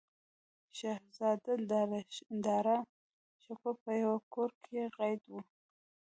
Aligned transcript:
شهزاده 0.77 1.53
داراشکوه 2.45 3.71
په 3.83 3.91
یوه 4.01 4.17
کور 4.33 4.51
کې 4.63 4.79
قید 4.97 5.21
و. 5.27 5.33